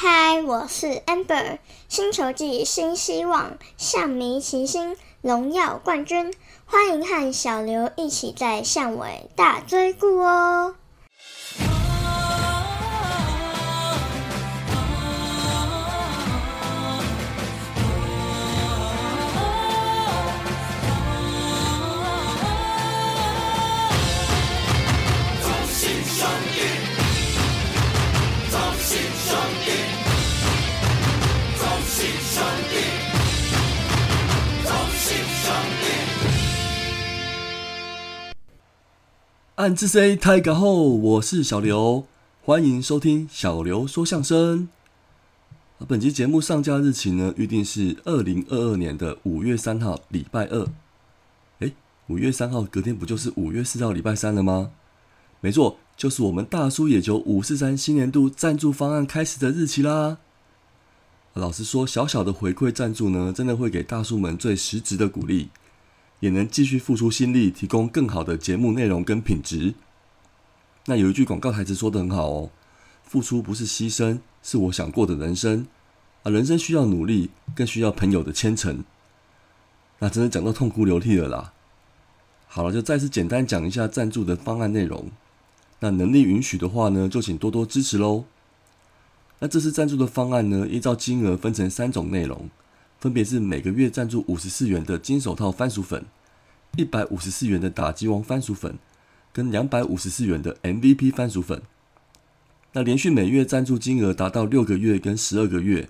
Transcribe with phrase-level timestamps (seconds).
[0.00, 6.32] 嗨，我是 Amber，星球季新希望，象迷齐星，荣耀冠军，
[6.66, 10.76] 欢迎和小刘一起在象尾大追顾哦。
[39.58, 42.06] 暗之 C 太港后，我是小刘，
[42.44, 44.68] 欢迎收听小刘说相声。
[45.88, 50.68] 本集节目上架日期呢，预定是二零二二年的五月三号，礼拜二。
[51.58, 51.72] 哎，
[52.06, 54.70] 五月三号隔天不就是五月四号礼拜三了吗？
[55.40, 60.18] 没错，就是我们大叔野球五四三新年度赞助方案开始的日期啦。
[61.34, 65.48] 老实说，小小的回馈赞助呢，真的会给大叔们最实质的鼓励。
[66.20, 69.74] 也能继续付出心力，提供更好的节目内容跟品质。
[70.86, 72.50] 那有一句广告台词说的很好哦
[73.04, 75.66] ：“付出不是牺牲，是我想过的人生。”
[76.24, 78.82] 啊，人生需要努力，更需要朋友的虔诚。
[80.00, 81.52] 那真的讲到痛哭流涕了啦。
[82.46, 85.10] 好了，就再次简单讲一下赞助的方案内容。
[85.80, 88.24] 那能力允许的话呢，就请多多支持喽。
[89.38, 92.50] 那这次赞助的方案呢，依照金额分成三种内容。
[92.98, 96.04] 分别是每个月赞助五十四元的金手套番薯粉，
[96.76, 98.76] 一百五十四元的打击王番薯粉，
[99.32, 101.62] 跟两百五十四元的 MVP 番薯粉。
[102.72, 105.88] 那连续每月赞助金额达到六个月跟十二个月，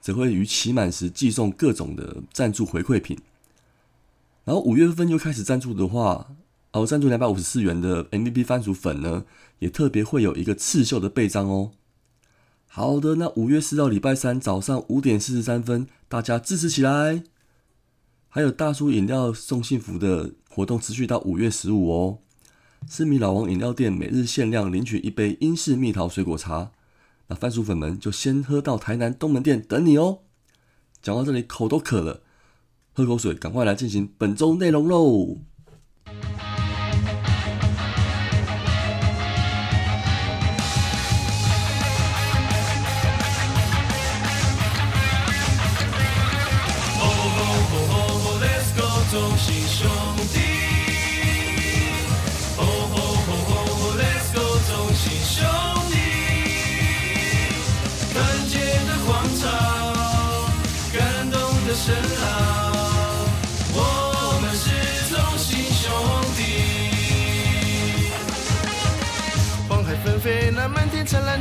[0.00, 3.18] 则会于期满时寄送各种的赞助回馈品。
[4.44, 6.28] 然后五月份就开始赞助的话，
[6.72, 9.24] 哦，赞助两百五十四元的 MVP 番薯粉呢，
[9.58, 11.72] 也特别会有一个刺绣的背章哦。
[12.76, 17.24] 好的，那五月四号礼拜三早上五点四十三分，大家支持起来。
[18.28, 22.18] 还有大叔饮料送幸福的活动持续到五月十五哦。
[22.86, 26.72] 思米老王饮料店每日限量领取一杯英式蜜桃水果茶，
[27.28, 30.18] 那番薯粉们就先喝到台南东门店等你哦。
[31.00, 32.20] 讲到这里口都渴了，
[32.92, 35.38] 喝口水，赶快来进行本周内容喽。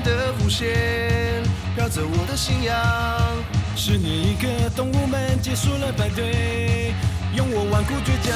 [0.04, 1.44] 的弧线，
[1.76, 2.76] 飘着我的信仰。
[3.76, 6.94] 是你一个，动物们结束了排队，
[7.36, 8.34] 用我顽固倔强，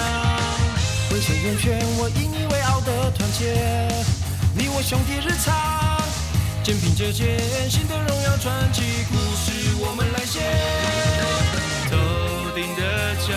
[1.09, 3.87] 浑身圆圈，我引以为傲的团结。
[4.55, 5.55] 你我兄弟日常，
[6.63, 7.39] 肩并着肩，
[7.69, 10.39] 新的荣耀传奇故事我们来写。
[11.89, 11.95] 头
[12.53, 13.31] 顶的骄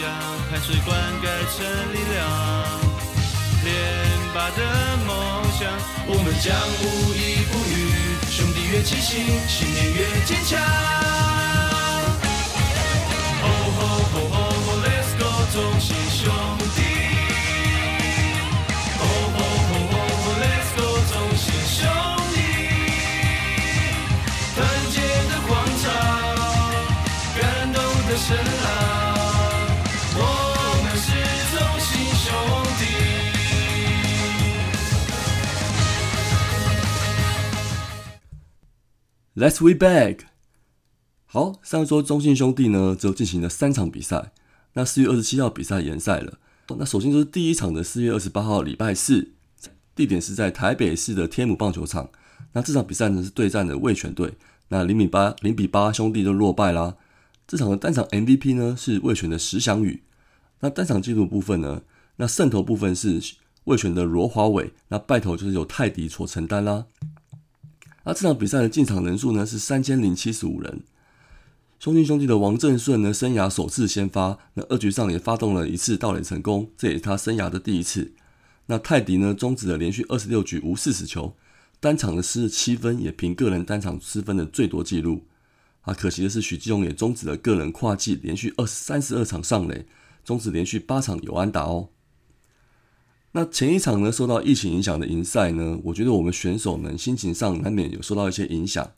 [0.00, 0.06] 阳，
[0.50, 2.16] 汗水灌溉成力量。
[3.64, 3.66] 连
[4.32, 4.60] 拔的，
[6.10, 8.16] 我们将无依不语。
[8.30, 11.07] 兄弟越齐心，信念越坚强。
[39.38, 40.22] Let's we back。
[41.26, 44.32] 好，上周中信兄弟呢，就进行了三场比赛。
[44.72, 46.40] 那四月二十七号比赛延赛了。
[46.76, 49.34] 那首先就是第一场的四月二十八号礼拜四，
[49.94, 52.10] 地点是在台北市的天母棒球场。
[52.54, 54.34] 那这场比赛呢是对战的味全队。
[54.70, 56.96] 那零比八，零比八兄弟就落败啦。
[57.46, 60.02] 这场的单场 MVP 呢是味全的石祥宇。
[60.58, 61.82] 那单场纪录部分呢，
[62.16, 63.22] 那胜投部分是
[63.66, 64.72] 味全的罗华伟。
[64.88, 66.86] 那败投就是由泰迪所承担啦。
[68.04, 70.82] 那这场比赛的进场人数呢是三千零七十五人。
[71.78, 78.12] 兄弟兄弟的王正顺呢，生涯首次先发，那二局上也发动了一次盗垒成功，这也是他生涯的第一次。
[78.66, 81.36] 那泰迪呢，终止了连续二十六局无四死球，
[81.78, 85.24] 单场的失七分，也凭个人单场失分的最多纪录。
[85.82, 89.86] 啊，可惜的是许继荣也终止了个人跨季连续二三十二场上垒，
[90.24, 91.90] 终止连续八场有安打哦。
[93.32, 98.92] 那前一场呢，受到疫情影响的赢赛呢，我觉得我们选手们心情上难免有受到一些影响。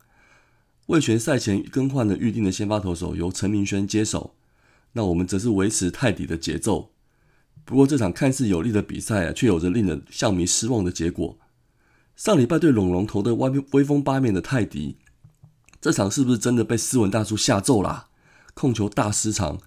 [0.86, 4.34] 魏权赛前更换了预定的先发投手，由陈明轩接手。
[4.92, 6.90] 那我们则是维持泰迪的节奏。
[7.64, 11.38] 不过这场看似有利的比赛啊，却有着令人象迷失望的结果。
[12.16, 14.96] 上礼拜对龙龙投的威威风八面的泰迪，
[15.80, 18.08] 这场是不是真的被斯文大叔下咒啦？
[18.54, 19.60] 控球大失常。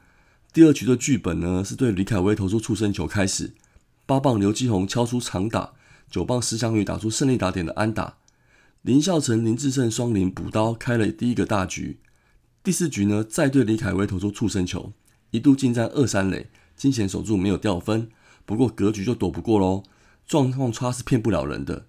[0.52, 3.54] 第二局的剧本呢，是对李凯威投出触身球开始，
[4.06, 5.74] 八棒刘基宏敲出长打，
[6.10, 8.18] 九棒石祥宇打出胜利打点的安打。
[8.82, 12.00] 林孝成、林志胜双林补刀开了第一个大局。
[12.62, 14.92] 第四局呢，再对李凯威投出触身球，
[15.32, 18.10] 一度进占二三垒，惊险守住没有掉分。
[18.46, 19.84] 不过格局就躲不过喽，
[20.28, 21.88] 状况差是骗不了人的。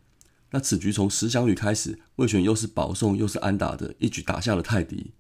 [0.52, 5.10] 那此局从石祥宇开始，魏权又是保送又是安打的，一举打下了泰迪。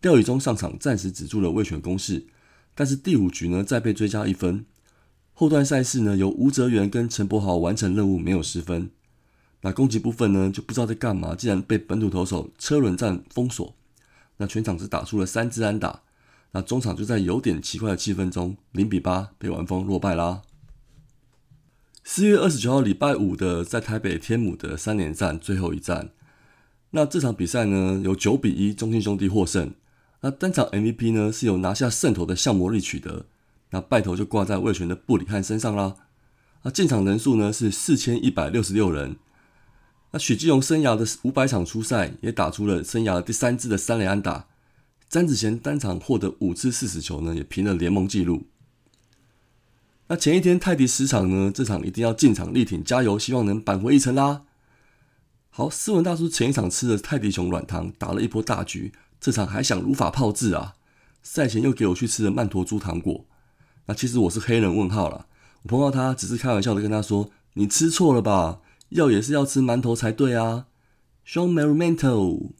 [0.00, 2.26] 廖宇中上场暂时止住了魏权攻势，
[2.74, 4.64] 但是第五局呢，再被追加一分。
[5.40, 8.90] 后段赛事呢，由吴泽源跟陈柏豪完成任务，没有失分。
[9.62, 13.74] 那攻击部分呢，就不知道在干嘛，竟然被本土投手车轮战封锁。
[14.36, 16.02] 那全场只打出了三支安打。
[16.52, 20.42] 那中场就在有点奇怪的气氛中，零比八被完封落败啦。
[22.04, 26.10] 四月二十九号礼拜五的在台北天母的三连战最后一战，
[26.90, 29.72] 那这场比赛呢，由九比一中信兄弟获胜。
[30.20, 33.24] 那单场 MVP 呢，是由拿下胜投的向魔力取得。
[33.70, 35.96] 那败头就挂在魏权的布里汉身上啦。
[36.62, 39.16] 那进场人数呢是四千一百六十六人。
[40.10, 44.46] 那许继荣生涯的五百场初赛，也打出了生涯第三支的三连安打。
[45.08, 48.46] 詹子贤单场获得五次四十球呢，也平了联盟纪录。
[50.08, 54.42] 那前一天泰迪十场呢，这场一定要进场力挺加油，希望能扳回一城啦。
[55.48, 60.74] 好，斯文大叔前一场吃了泰迪熊软糖，打了一波大局，这场还想如法炮制啊？
[61.22, 63.24] 赛前又给我去吃了曼陀珠糖果。
[63.90, 65.26] 那其实我是黑人问号了，
[65.64, 68.60] 我碰到他只是开玩笑的跟他说：“你吃错了吧？”
[68.90, 70.66] 要也是要吃馒头才对啊
[71.26, 72.50] ，Show Merrimento。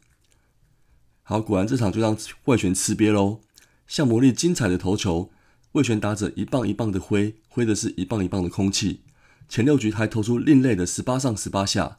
[1.23, 3.43] 好，果然这场就让魏权吃瘪喽。
[3.87, 5.31] 像魔力精彩的投球，
[5.73, 9.03] 魏权打着一棒一棒的挥，挥的是一棒一棒的空气。
[9.49, 11.99] 前六局还投出另类的十八上十八下。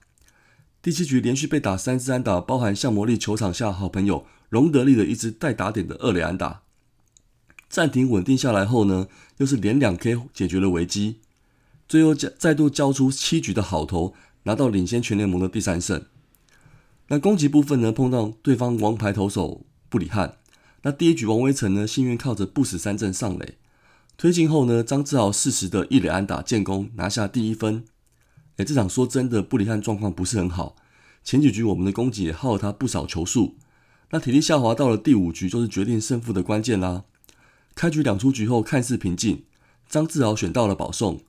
[0.81, 6.63] 第七局连续被打三支安打，包含像魔力球场下好朋友荣德利的一支带打点的二垒安打。
[7.71, 9.07] 暂停稳定下来后呢，
[9.37, 11.21] 又是连两 K 解决了危机。
[11.87, 14.13] 最后再再度交出七局的好投，
[14.43, 16.03] 拿到领先全联盟的第三胜。
[17.07, 20.37] 那攻击部分呢，碰到对方王牌投手布里汉。
[20.81, 23.55] 那第一局王威成呢，幸运靠着不死三振上垒，
[24.17, 27.85] 推进后呢，张志豪适时的一垒安打建功，拿下第一分。
[28.57, 30.75] 哎，这场说真的，布里汉状况不是很好。
[31.23, 33.55] 前几局我们的攻击也耗了他不少球数。
[34.09, 37.05] 那体力下滑到了第五局，就是决定胜负的关键啦。
[37.81, 39.45] 开局两出局后看似平静，
[39.89, 41.21] 张志豪选到了保送。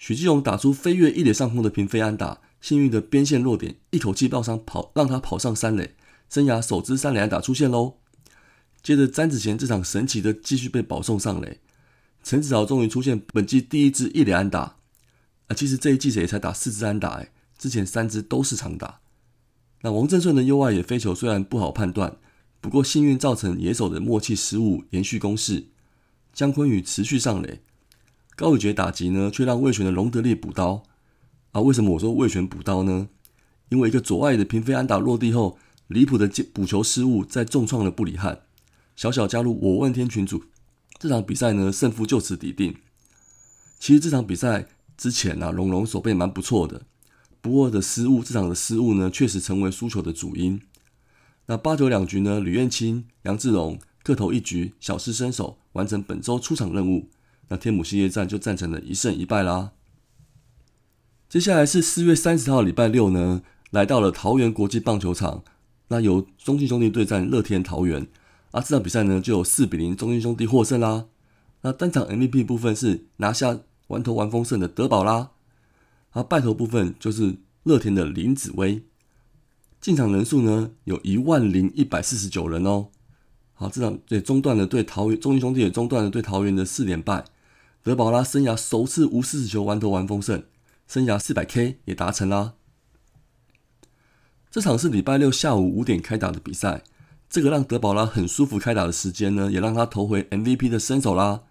[0.00, 5.94] 许继荣打出飞跃一垒上空的平飞安打，幸运的边线落点，一口气抱上跑，让他跑上三垒，
[6.28, 7.98] 生涯首支三垒安打出现喽。
[8.82, 11.60] 接着詹子贤这场神奇的继续被保送上垒，
[12.24, 14.78] 陈子豪终于出现本季第一支一垒安打。
[15.46, 18.98] 啊，其实这一季也才打四支安打，哎，之前三支都是长打。
[19.82, 22.16] 那王正顺的右外野飞球虽然不好判断，
[22.60, 25.68] 不过幸运造成野手的默契失误，延续攻势。
[26.32, 27.60] 姜昆宇持续上垒。
[28.34, 30.82] 高宇杰打击呢，却让魏权的隆德利补刀
[31.52, 31.60] 啊！
[31.60, 33.08] 为什么我说魏权补刀呢？
[33.68, 38.42] 因为一个左外的平飞安打落地后，离谱的补球失误，再重创了布里汉。
[38.96, 40.44] 小小加入我问天群组，
[40.98, 42.76] 这场比赛呢，胜负就此抵定。
[43.78, 46.82] 其实这场比赛之前呢，龙龙手背蛮不错的，
[47.40, 50.60] 不过的失误，这场的失误呢，确实成为输球的主因。
[51.46, 57.08] 那八九两局呢，吕彦青、杨志荣各投一局，小试身手，完成本周出场任务。
[57.48, 59.72] 那天母系列战就战成了一胜一败啦。
[61.28, 65.44] 接下来是四月三十号礼拜六呢，来到了桃园国际棒球场，
[65.88, 68.06] 那由中信兄弟对战乐天桃园。
[68.50, 71.06] 啊，这场比赛呢就有四比零中信兄弟获胜啦。
[71.62, 75.30] 那单场 MVP 部分是拿下完投完丰盛的德保拉，
[76.10, 78.82] 啊，败投部分就是乐天的林子威。
[79.80, 82.88] 进场人数呢有一万零一百四十九人哦。
[83.62, 87.24] 好，这场对中断了对桃园中信兄弟也中断了对桃园的四连败。
[87.84, 90.42] 德保拉生涯首次无四十球完投完封胜，
[90.88, 92.54] 生涯四百 K 也达成啦。
[94.50, 96.82] 这场是礼拜六下午五点开打的比赛，
[97.30, 101.42] 这个让德保拉很舒服开打的时间呢，也让他投回 MVP 的身手啦。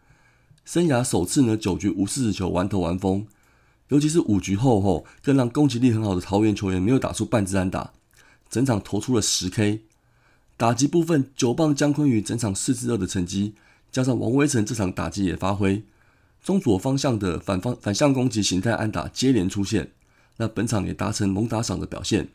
[0.65, 3.25] 生涯首次呢九局无四十球完投完封，
[3.87, 7.93] 尤其是五局后后，更让攻击力很好的桃园球员没有打出半支安打，
[8.49, 9.83] 整场投出了十 K。
[10.61, 13.55] 打击部分九棒姜昆宇整场四支二的成绩，
[13.91, 15.81] 加上王威成这场打击也发挥。
[16.43, 19.93] 中左方向的反方反向攻击形态安打接连出现，
[20.37, 22.29] 那本场也达成猛打赏的表现。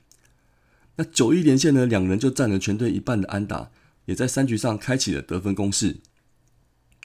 [0.97, 3.71] 那九一连线呢，两人就占了全队一半的安打，
[4.07, 5.99] 也在三局上开启了得分攻势。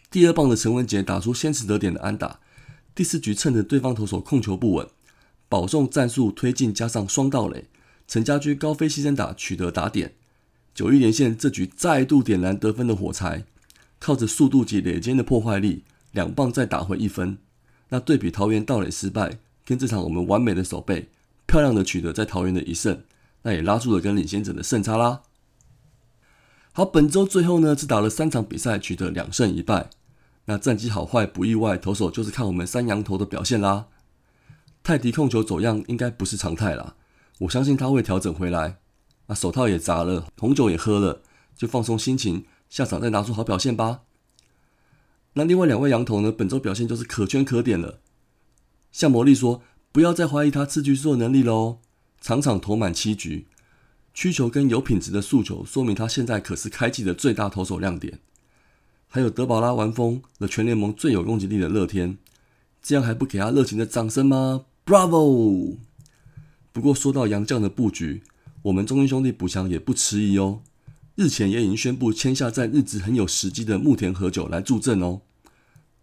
[0.09, 2.39] 第二棒的陈文杰打出先持得点的安打，
[2.95, 4.87] 第四局趁着对方投手控球不稳，
[5.47, 7.65] 保送战术推进加上双盗垒，
[8.07, 10.15] 陈家驹高飞牺牲打取得打点。
[10.73, 13.45] 九一连线这局再度点燃得分的火柴，
[13.99, 17.37] 靠着速度及垒间的破坏力，两棒再打回一分。
[17.89, 21.09] 那对比桃园盗垒失败，跟这场我们完美的守备，
[21.45, 23.03] 漂亮的取得在桃园的一胜，
[23.43, 25.23] 那也拉住了跟领先者的胜差啦。
[26.71, 29.89] 好，本周最后呢，只打了三场比赛，取得两胜一败。
[30.45, 33.87] 那战绩好坏不意外，投手就是看我们三羊头的表现啦。
[34.81, 36.95] 泰迪控球走样应该不是常态啦，
[37.39, 38.77] 我相信他会调整回来。
[39.33, 41.21] 手套也砸了，红酒也喝了，
[41.55, 44.01] 就放松心情，下场再拿出好表现吧。
[45.33, 47.99] 那另外两位羊头呢，本周表现就是可圈可点了。
[48.91, 49.61] 向魔力说
[49.93, 51.79] ：“不要再怀疑他吃局数的能力喽，
[52.19, 53.47] 场场投满七局，
[54.13, 58.19] 需球跟有品质的诉求，说明他现在可是开季的最大投手亮点。”
[59.07, 62.17] 还有德保拉完封了全联盟最有攻击力的乐天，
[62.81, 65.77] 这样还不给他热情的掌声吗？Bravo！
[66.73, 68.23] 不过说到杨将的布局。
[68.63, 70.61] 我们中英兄弟补强也不迟疑哦，
[71.15, 75.21] 日前也已经宣布签下在日子很有时机的木田和久来助阵哦。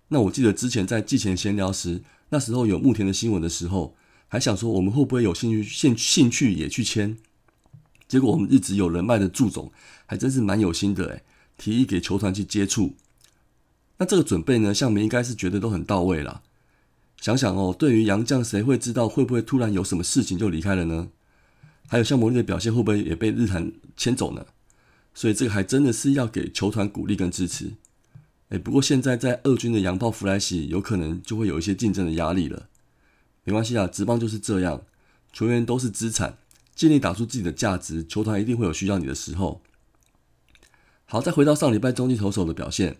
[0.08, 3.94] 那我记得之前在季前闲聊时，那时候有木田的新闻的时候，
[4.26, 7.16] 还想说我们会不会有兴趣兴兴趣也去签？
[8.08, 9.70] 结果我们日子有人脉的祝总
[10.06, 11.22] 还真是蛮有心的诶，
[11.56, 12.96] 提议给球团去接触。
[13.98, 16.42] 那这个准备呢，向明应该是觉得都很到位了。
[17.20, 21.08] 想想哦，对于杨将，谁会知道会不会突然有什么事情就离开了呢？
[21.88, 24.46] 还有像魔力的表现会不会也被日韩牵走呢？
[25.14, 27.72] 所以这个还真的是要给球团鼓励跟支持。
[28.50, 32.68] 哎，不过现在在二军的洋炮弗莱西有可能就会有一些竞争的压力了。
[33.44, 34.82] 没关系啊，职棒就是这样，
[35.32, 36.38] 球员都是资产，
[36.74, 39.62] 尽力打出自己的价值，球团一定会有需要你的时候。
[41.06, 42.98] 好，再回到上礼拜中继投手的表现，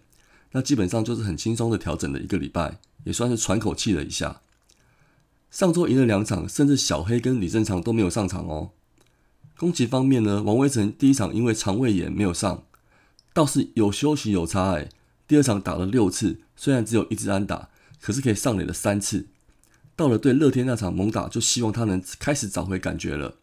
[0.53, 4.41] 那基本上就是很轻松的调整了一个礼拜，也算是喘口气了一下。
[5.51, 8.71] 上周赢了两场，甚至小黑跟李正常都没有上场哦。
[9.59, 12.63] 攻击方面呢，王威成第一场因为肠胃炎没有上，
[13.33, 14.89] 倒是有休息有差哎。
[15.27, 17.69] 第二场打了六次，虽然只有一支安打，
[18.01, 19.27] 可是可以上垒了三次。
[19.97, 23.35] 到了对乐天那场猛打，就希望他能开始找回感觉了。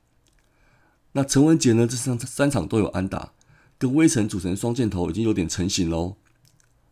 [1.11, 3.33] 那陈文杰呢，这三三场都有安打，
[3.77, 6.15] 跟威成组成双箭头已经有点成型喽。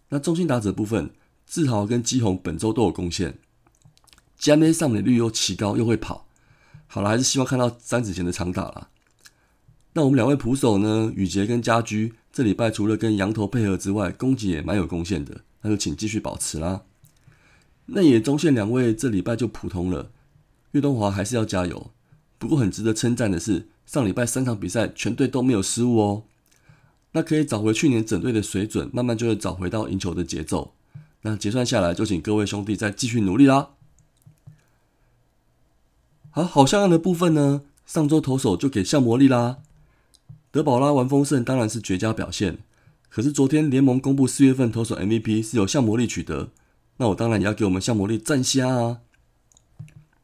[0.10, 1.12] 那中心打者部分，
[1.48, 3.40] 志豪跟基宏本周都有贡献，
[4.38, 6.28] 加梅上垒率又奇高，又会跑，
[6.88, 8.90] 好了，还是希望看到詹子贤的长打了。
[9.94, 11.12] 那我们两位捕手呢？
[11.16, 16.82] 宇杰跟家居这礼拜除了跟羊头配合之外，攻击也蛮有贡献的，那就请继续保持啦。
[17.86, 20.10] 那也中线两位这礼拜就普通了，
[20.72, 21.92] 岳东华还是要加油。
[22.40, 26.24] 不过很值得称赞的是，上礼拜三场比赛全队都没有失误哦。
[27.12, 30.74] 那可以找回去年整队的水准，慢慢就会找回到赢球的节奏。
[31.22, 33.70] 那结算下来，就请各位兄弟再继续努力啦。
[36.32, 39.60] 好，好像样的部分呢，上周投手就给向魔力啦。
[40.54, 42.60] 德保拉完丰盛当然是绝佳表现，
[43.10, 46.52] 可是昨天联盟公布四月份投手 MVP 是由向魔力取得，
[46.98, 49.00] 那我当然也要给我们向魔力赞虾啊！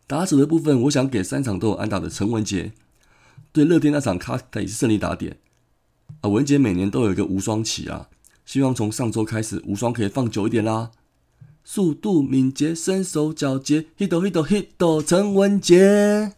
[0.05, 2.73] 打者的部分，我想给三场都有安打的陈文杰，
[3.51, 5.37] 对乐天那场卡他也是胜利打点
[6.21, 6.29] 啊！
[6.29, 8.09] 文杰每年都有一个无双期啊，
[8.45, 10.91] 希望从上周开始无双可以放久一点啦，
[11.63, 16.33] 速度敏捷，身手矫捷，hit hit hit，陈文杰。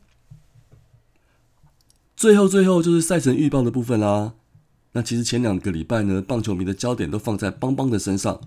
[2.21, 4.35] 最后，最后就是赛程预报的部分啦。
[4.91, 8.39] 那其实前两个礼拜呢，棒球迷的焦点都放在邦邦的身上。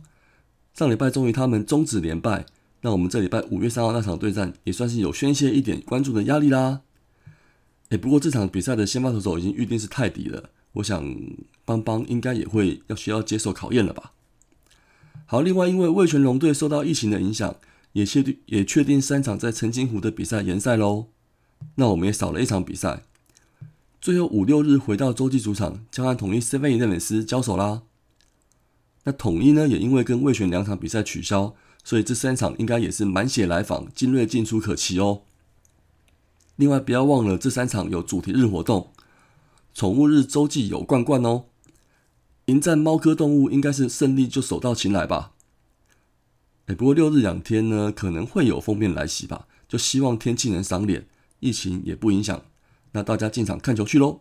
[0.75, 2.47] 上礼拜终于他们终止连败，
[2.83, 6.83] 那我们这礼拜五月三号那场对战也算是有宣泄一点关注的压力啦。
[7.89, 11.13] 哎，不过这场比赛的先发投手已经预定是泰迪了，我想
[11.65, 14.13] 邦邦应该也会要需要接受考验了吧。
[15.27, 17.57] 好，另外因为味全龙队受到疫情的影响，
[17.95, 21.07] 也确定也确定三场在澄清湖的比赛延赛喽。
[21.75, 23.03] 那我们也少了一场比赛。
[24.05, 27.85] 最后五六日回到洲际主场，将和统一 Seven Eleven 交手啦。
[29.05, 35.23] 那统一呢，也因为跟魏选两场比赛取消，所以这三场应该也是满血来访，精锐进出可期哦。
[36.57, 38.93] 另外不要忘了，这三场有主题日活动，
[39.73, 41.47] 宠物日洲际有罐罐哦。
[42.45, 45.33] 迎战猫科动物，应该是胜利就手到擒来吧。
[46.67, 51.07] 哎，不过六日两天呢，可能会有封面来袭吧，就希望天气能赏脸，
[51.41, 52.43] 疫情也不影响。
[52.95, 54.21] 那大家进场看球去喽！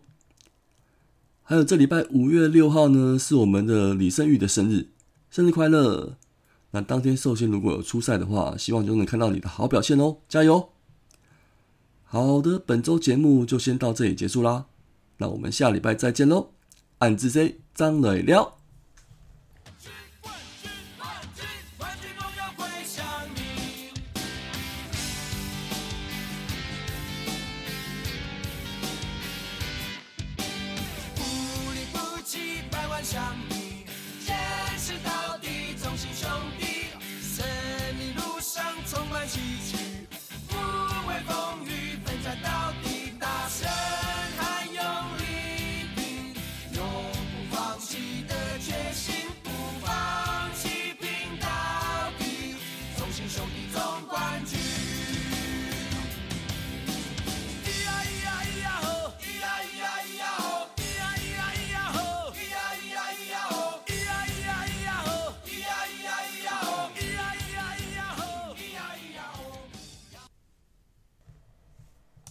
[1.43, 4.87] 还有这礼拜五月六号呢，是我们的李胜玉的生日，
[5.29, 6.17] 生日快乐！
[6.71, 10.69] 那当天寿星如果有出赛的话，希望就能看到你的好表现哦，加油！
[12.03, 14.65] 好的，本周节目就先到这里结束啦。
[15.17, 16.53] 那我们下礼拜再见喽，
[16.97, 18.62] 暗自 C 张磊聊。